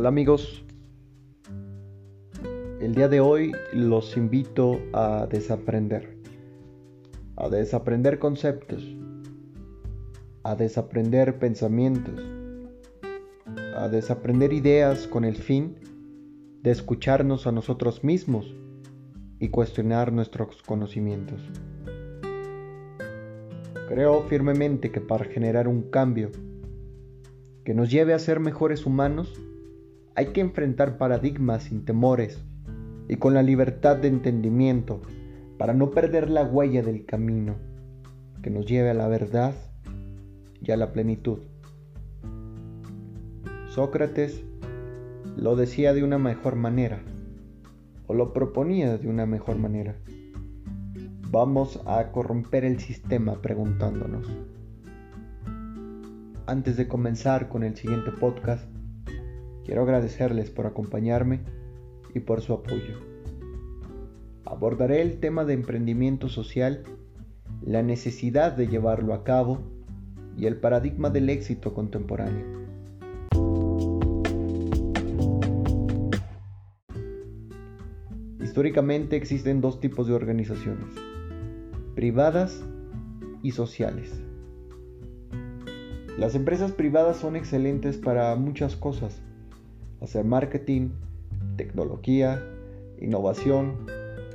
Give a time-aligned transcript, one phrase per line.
[0.00, 0.64] Hola amigos,
[2.80, 6.16] el día de hoy los invito a desaprender,
[7.36, 8.82] a desaprender conceptos,
[10.42, 12.18] a desaprender pensamientos,
[13.76, 15.76] a desaprender ideas con el fin
[16.62, 18.56] de escucharnos a nosotros mismos
[19.38, 21.42] y cuestionar nuestros conocimientos.
[23.86, 26.30] Creo firmemente que para generar un cambio
[27.66, 29.38] que nos lleve a ser mejores humanos,
[30.14, 32.42] hay que enfrentar paradigmas sin temores
[33.08, 35.02] y con la libertad de entendimiento
[35.58, 37.56] para no perder la huella del camino
[38.42, 39.54] que nos lleve a la verdad
[40.62, 41.38] y a la plenitud.
[43.68, 44.42] Sócrates
[45.36, 47.00] lo decía de una mejor manera,
[48.06, 49.94] o lo proponía de una mejor manera.
[51.30, 54.26] Vamos a corromper el sistema preguntándonos.
[56.46, 58.69] Antes de comenzar con el siguiente podcast,
[59.64, 61.40] quiero agradecerles por acompañarme
[62.14, 62.98] y por su apoyo.
[64.44, 66.82] Abordaré el tema de emprendimiento social,
[67.62, 69.60] la necesidad de llevarlo a cabo
[70.36, 72.60] y el paradigma del éxito contemporáneo.
[78.42, 80.88] Históricamente existen dos tipos de organizaciones,
[81.94, 82.64] privadas
[83.42, 84.20] y sociales.
[86.18, 89.22] Las empresas privadas son excelentes para muchas cosas,
[90.00, 90.90] hacer marketing,
[91.56, 92.42] tecnología,
[92.98, 93.86] innovación,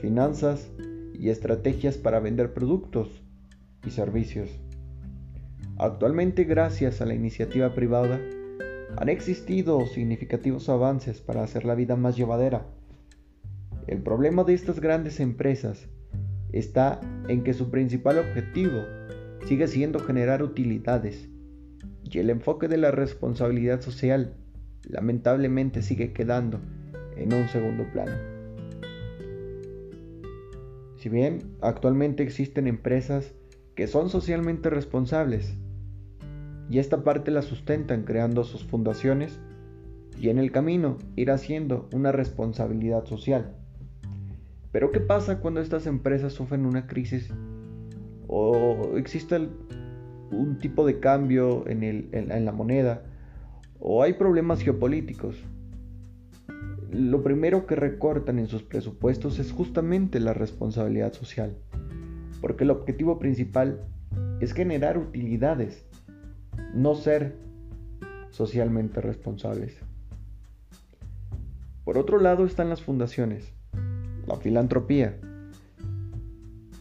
[0.00, 0.70] finanzas
[1.14, 3.22] y estrategias para vender productos
[3.86, 4.50] y servicios.
[5.78, 8.20] Actualmente, gracias a la iniciativa privada,
[8.96, 12.66] han existido significativos avances para hacer la vida más llevadera
[13.90, 15.88] el problema de estas grandes empresas
[16.52, 18.84] está en que su principal objetivo
[19.46, 21.28] sigue siendo generar utilidades
[22.04, 24.36] y el enfoque de la responsabilidad social
[24.88, 26.60] lamentablemente sigue quedando
[27.16, 28.12] en un segundo plano.
[30.96, 33.32] Si bien actualmente existen empresas
[33.74, 35.56] que son socialmente responsables
[36.68, 39.40] y esta parte la sustentan creando sus fundaciones
[40.20, 43.56] y en el camino ir haciendo una responsabilidad social.
[44.72, 47.32] Pero ¿qué pasa cuando estas empresas sufren una crisis
[48.28, 49.48] o existe
[50.30, 53.09] un tipo de cambio en, en la moneda
[53.80, 55.36] o hay problemas geopolíticos?
[56.90, 61.56] Lo primero que recortan en sus presupuestos es justamente la responsabilidad social,
[62.40, 63.80] porque el objetivo principal
[64.40, 65.84] es generar utilidades,
[66.74, 67.36] no ser
[68.30, 69.76] socialmente responsables.
[71.84, 73.52] Por otro lado están las fundaciones
[74.30, 75.16] la filantropía,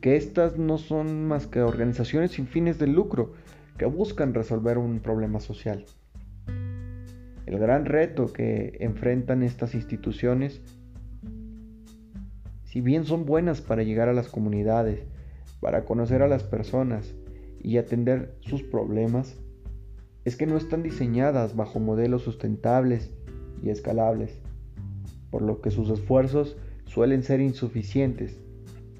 [0.00, 3.32] que estas no son más que organizaciones sin fines de lucro
[3.78, 5.84] que buscan resolver un problema social.
[7.46, 10.62] El gran reto que enfrentan estas instituciones,
[12.64, 15.00] si bien son buenas para llegar a las comunidades,
[15.60, 17.14] para conocer a las personas
[17.62, 19.36] y atender sus problemas,
[20.24, 23.12] es que no están diseñadas bajo modelos sustentables
[23.62, 24.38] y escalables,
[25.30, 26.56] por lo que sus esfuerzos
[26.86, 28.38] suelen ser insuficientes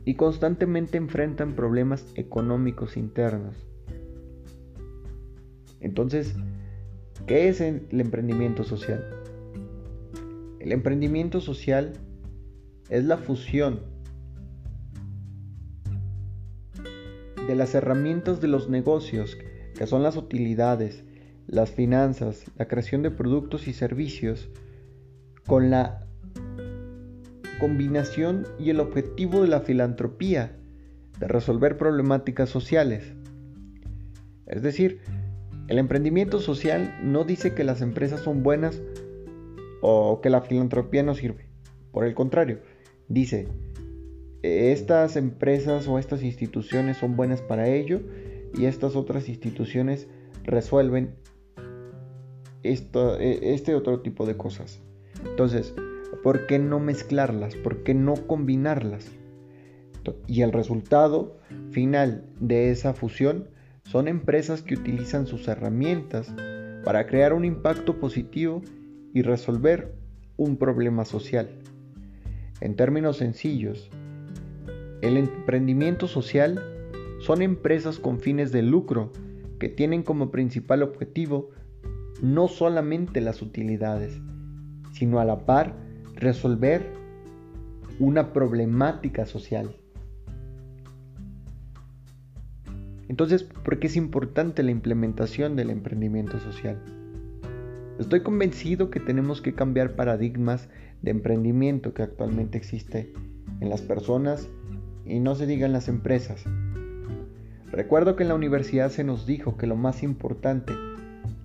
[0.04, 3.56] y constantemente enfrentan problemas económicos internos.
[5.80, 6.34] Entonces,
[7.26, 9.04] ¿qué es el emprendimiento social?
[10.60, 11.92] El emprendimiento social
[12.88, 13.80] es la fusión
[17.46, 19.36] de las herramientas de los negocios,
[19.76, 21.04] que son las utilidades,
[21.46, 24.48] las finanzas, la creación de productos y servicios,
[25.46, 26.06] con la
[27.60, 30.56] combinación y el objetivo de la filantropía,
[31.18, 33.12] de resolver problemáticas sociales.
[34.46, 35.00] Es decir,
[35.68, 38.80] el emprendimiento social no dice que las empresas son buenas
[39.80, 41.46] o que la filantropía no sirve.
[41.92, 42.60] Por el contrario,
[43.08, 43.48] dice,
[44.42, 48.00] estas empresas o estas instituciones son buenas para ello
[48.56, 50.08] y estas otras instituciones
[50.44, 51.14] resuelven
[52.62, 54.80] e, este otro tipo de cosas.
[55.24, 55.74] Entonces,
[56.24, 57.54] ¿Por qué no mezclarlas?
[57.54, 59.10] ¿Por qué no combinarlas?
[60.26, 61.38] Y el resultado
[61.70, 63.50] final de esa fusión
[63.84, 66.34] son empresas que utilizan sus herramientas
[66.84, 68.62] para crear un impacto positivo
[69.12, 69.94] y resolver
[70.36, 71.48] un problema social.
[72.60, 73.90] En términos sencillos,
[75.00, 76.62] el emprendimiento social
[77.20, 79.12] son empresas con fines de lucro
[79.58, 81.50] que tienen como principal objetivo
[82.22, 84.20] no solamente las utilidades,
[84.92, 85.76] sino a la par
[86.14, 86.86] resolver
[87.98, 89.76] una problemática social.
[93.08, 96.82] Entonces, ¿por qué es importante la implementación del emprendimiento social?
[97.98, 100.68] Estoy convencido que tenemos que cambiar paradigmas
[101.02, 103.12] de emprendimiento que actualmente existe
[103.60, 104.48] en las personas
[105.04, 106.44] y no se diga en las empresas.
[107.70, 110.72] Recuerdo que en la universidad se nos dijo que lo más importante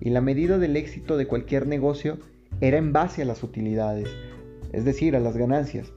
[0.00, 2.18] y la medida del éxito de cualquier negocio
[2.60, 4.08] era en base a las utilidades,
[4.72, 5.92] es decir, a las ganancias.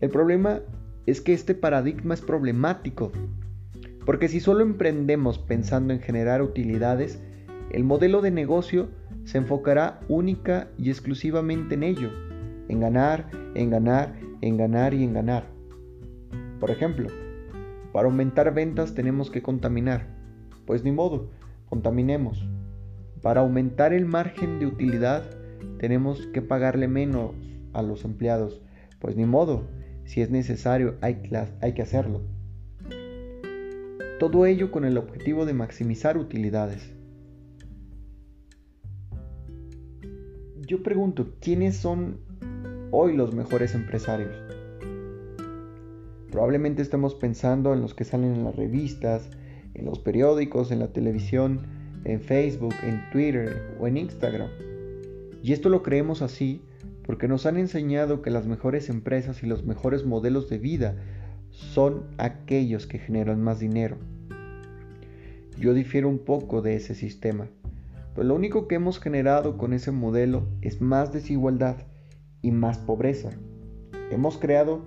[0.00, 0.60] El problema
[1.06, 3.12] es que este paradigma es problemático,
[4.10, 7.22] porque si solo emprendemos pensando en generar utilidades,
[7.70, 8.88] el modelo de negocio
[9.22, 12.10] se enfocará única y exclusivamente en ello,
[12.66, 15.44] en ganar, en ganar, en ganar y en ganar.
[16.58, 17.06] Por ejemplo,
[17.92, 20.08] para aumentar ventas tenemos que contaminar.
[20.66, 21.30] Pues ni modo,
[21.68, 22.44] contaminemos.
[23.22, 25.22] Para aumentar el margen de utilidad
[25.78, 27.30] tenemos que pagarle menos
[27.72, 28.60] a los empleados.
[28.98, 29.68] Pues ni modo,
[30.04, 32.39] si es necesario hay, que hacerlo.
[34.20, 36.92] Todo ello con el objetivo de maximizar utilidades.
[40.58, 42.20] Yo pregunto, ¿quiénes son
[42.90, 44.36] hoy los mejores empresarios?
[46.30, 49.30] Probablemente estemos pensando en los que salen en las revistas,
[49.72, 51.62] en los periódicos, en la televisión,
[52.04, 54.50] en Facebook, en Twitter o en Instagram.
[55.42, 56.60] Y esto lo creemos así
[57.04, 60.96] porque nos han enseñado que las mejores empresas y los mejores modelos de vida
[61.60, 63.96] son aquellos que generan más dinero.
[65.58, 67.48] Yo difiero un poco de ese sistema,
[68.14, 71.76] pues lo único que hemos generado con ese modelo es más desigualdad
[72.42, 73.30] y más pobreza.
[74.10, 74.82] Hemos creado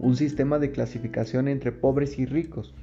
[0.00, 2.74] un sistema de clasificación entre pobres y ricos,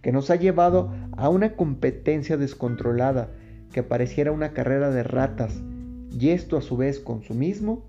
[0.00, 3.32] que nos ha llevado a una competencia descontrolada
[3.72, 5.60] que pareciera una carrera de ratas,
[6.10, 7.84] y esto a su vez consumismo,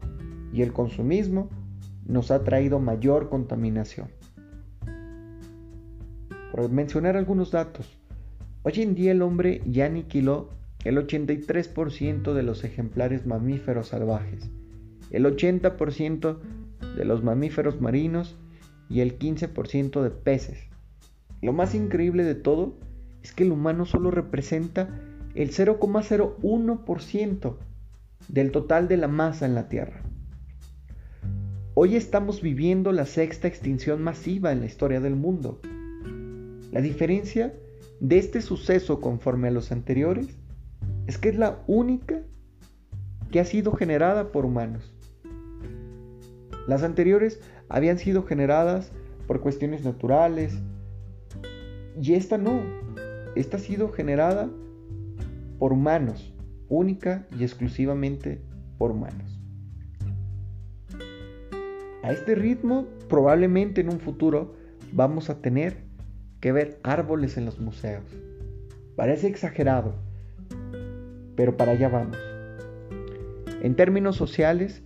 [0.51, 1.49] y el consumismo
[2.05, 4.09] nos ha traído mayor contaminación.
[6.51, 7.97] Por mencionar algunos datos,
[8.63, 10.49] hoy en día el hombre ya aniquiló
[10.83, 14.49] el 83% de los ejemplares mamíferos salvajes,
[15.11, 16.39] el 80%
[16.95, 18.37] de los mamíferos marinos
[18.89, 20.59] y el 15% de peces.
[21.41, 22.77] Lo más increíble de todo
[23.21, 24.89] es que el humano solo representa
[25.35, 27.57] el 0,01%
[28.27, 30.01] del total de la masa en la Tierra.
[31.75, 35.61] Hoy estamos viviendo la sexta extinción masiva en la historia del mundo.
[36.71, 37.53] La diferencia
[37.99, 40.27] de este suceso conforme a los anteriores
[41.07, 42.21] es que es la única
[43.31, 44.93] que ha sido generada por humanos.
[46.67, 48.91] Las anteriores habían sido generadas
[49.25, 50.53] por cuestiones naturales
[51.99, 52.61] y esta no,
[53.35, 54.49] esta ha sido generada
[55.57, 56.33] por humanos,
[56.67, 58.41] única y exclusivamente
[58.77, 59.39] por humanos.
[62.03, 64.53] A este ritmo, probablemente en un futuro
[64.93, 65.88] vamos a tener
[66.39, 68.03] que ver árboles en los museos.
[68.95, 69.95] Parece exagerado,
[71.35, 72.17] pero para allá vamos.
[73.61, 74.81] En términos sociales,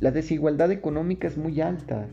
[0.00, 2.08] la desigualdad económica es muy alta.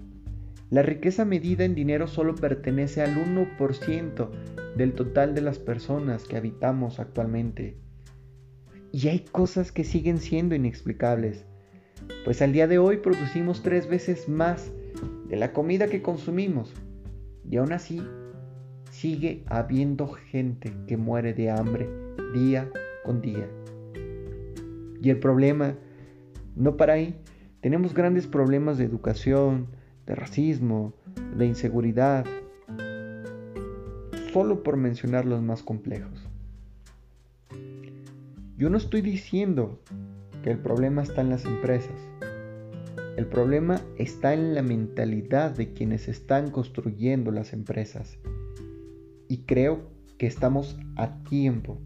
[0.71, 4.29] La riqueza medida en dinero solo pertenece al 1%
[4.75, 7.77] del total de las personas que habitamos actualmente.
[8.91, 11.45] Y hay cosas que siguen siendo inexplicables,
[12.23, 14.71] pues al día de hoy producimos tres veces más
[15.27, 16.73] de la comida que consumimos.
[17.49, 18.01] Y aún así,
[18.95, 21.89] sigue habiendo gente que muere de hambre
[22.33, 22.69] día
[23.03, 23.47] con día.
[25.01, 25.75] Y el problema
[26.55, 27.15] no para ahí,
[27.59, 29.67] tenemos grandes problemas de educación,
[30.05, 30.93] de racismo,
[31.37, 32.25] de inseguridad,
[34.31, 36.27] solo por mencionar los más complejos.
[38.57, 39.81] Yo no estoy diciendo
[40.41, 41.99] que el problema está en las empresas.
[43.17, 48.17] El problema está en la mentalidad de quienes están construyendo las empresas.
[49.27, 51.77] Y creo que estamos a tiempo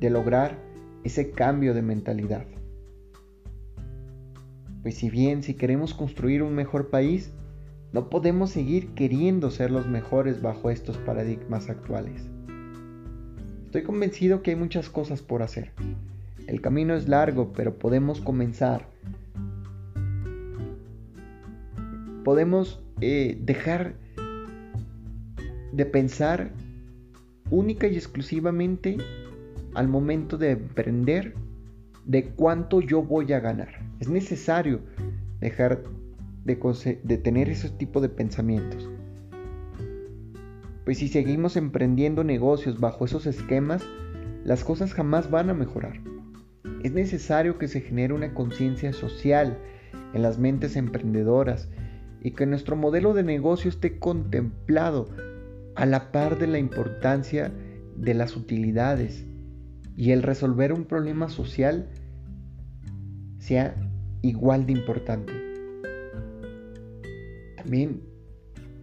[0.00, 0.58] de lograr
[1.04, 2.46] ese cambio de mentalidad.
[4.82, 7.32] Pues si bien si queremos construir un mejor país,
[7.92, 12.28] no podemos seguir queriendo ser los mejores bajo estos paradigmas actuales.
[13.66, 15.72] Estoy convencido que hay muchas cosas por hacer.
[16.46, 18.88] El camino es largo, pero podemos comenzar.
[22.24, 23.94] Podemos eh, dejar
[25.74, 26.52] de pensar
[27.50, 28.96] única y exclusivamente
[29.74, 31.34] al momento de emprender
[32.04, 33.80] de cuánto yo voy a ganar.
[34.00, 34.80] Es necesario
[35.40, 35.82] dejar
[36.44, 38.88] de, tener ese tipo de pensamientos.
[40.84, 43.84] Pues si seguimos emprendiendo negocios bajo esos esquemas,
[44.44, 46.00] las cosas jamás van a mejorar.
[46.82, 49.58] Es necesario que se genere una conciencia social
[50.12, 51.68] en las mentes emprendedoras
[52.20, 55.08] y que nuestro modelo de negocio esté contemplado
[55.74, 57.52] a la par de la importancia
[57.96, 59.24] de las utilidades
[59.96, 61.88] y el resolver un problema social
[63.38, 63.76] sea
[64.22, 65.32] igual de importante.
[67.56, 68.02] También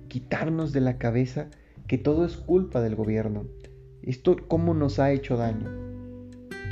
[0.08, 1.48] quitarnos de la cabeza
[1.88, 3.46] que todo es culpa del gobierno.
[4.02, 5.70] Esto cómo nos ha hecho daño.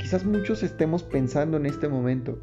[0.00, 2.38] Quizás muchos estemos pensando en este momento,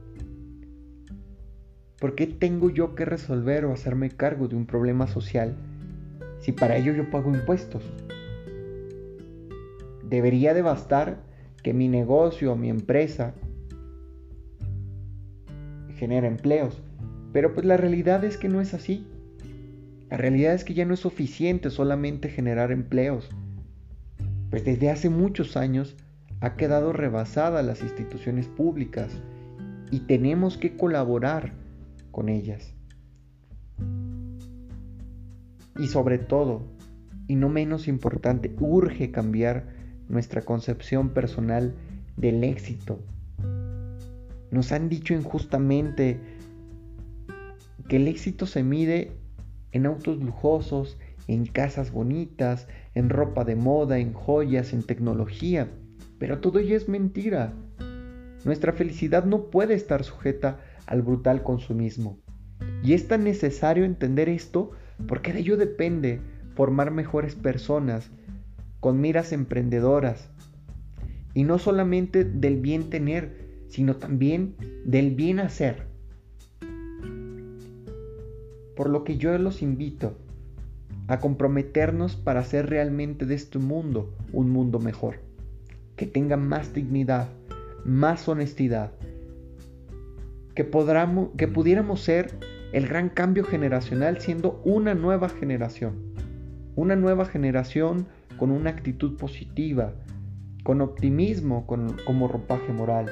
[2.00, 5.55] ¿por qué tengo yo que resolver o hacerme cargo de un problema social
[6.48, 7.84] si para ello yo pago impuestos?
[10.06, 11.18] Debería de bastar
[11.62, 13.34] que mi negocio mi empresa
[15.98, 16.82] genera empleos,
[17.34, 19.06] pero pues la realidad es que no es así.
[20.10, 23.30] La realidad es que ya no es suficiente solamente generar empleos,
[24.50, 25.98] pues desde hace muchos años
[26.39, 29.12] ha quedado rebasada las instituciones públicas
[29.92, 31.51] y tenemos que colaborar
[32.12, 32.76] con ellas.
[35.77, 36.63] Y sobre todo,
[37.27, 39.67] y no menos importante, urge cambiar
[40.10, 41.75] nuestra concepción personal
[42.15, 43.00] del éxito.
[44.50, 46.19] Nos han dicho injustamente
[47.88, 49.12] que el éxito se mide
[49.72, 55.69] en autos lujosos, en casas bonitas, en ropa de moda, en joyas, en tecnología.
[56.19, 57.53] Pero todo ello es mentira.
[58.46, 62.17] Nuestra felicidad no puede estar sujeta al brutal consumismo.
[62.84, 64.72] Y es tan necesario entender esto
[65.06, 66.22] porque de ello depende
[66.56, 68.10] formar mejores personas
[68.80, 70.30] con miras emprendedoras.
[71.34, 75.84] Y no solamente del bien tener, sino también del bien hacer.
[78.75, 80.18] Por lo que yo los invito
[81.08, 85.20] a comprometernos para hacer realmente de este mundo un mundo mejor,
[85.96, 87.30] que tenga más dignidad,
[87.86, 88.92] más honestidad,
[90.54, 90.70] que,
[91.38, 96.14] que pudiéramos ser el gran cambio generacional siendo una nueva generación,
[96.76, 98.08] una nueva generación
[98.38, 99.94] con una actitud positiva,
[100.64, 103.10] con optimismo como ropaje moral,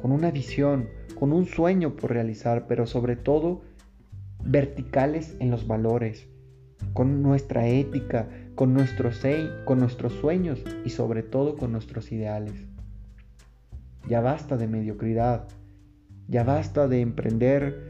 [0.00, 3.60] con una visión, con un sueño por realizar, pero sobre todo
[4.44, 6.28] verticales en los valores,
[6.94, 9.22] con nuestra ética, con nuestros,
[9.64, 12.54] con nuestros sueños y sobre todo con nuestros ideales.
[14.08, 15.46] Ya basta de mediocridad,
[16.28, 17.87] ya basta de emprender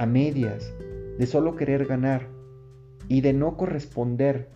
[0.00, 0.72] a medias,
[1.18, 2.26] de solo querer ganar
[3.06, 4.48] y de no corresponder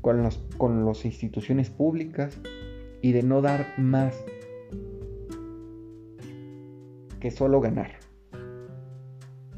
[0.00, 0.28] con,
[0.58, 2.36] con las instituciones públicas
[3.00, 4.12] y de no dar más
[7.20, 7.92] que solo ganar.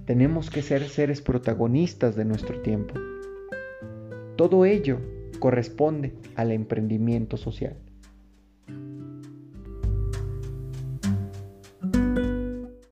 [0.04, 2.92] Tenemos que ser seres protagonistas de nuestro tiempo.
[4.36, 4.98] Todo ello
[5.38, 7.78] corresponde al emprendimiento social.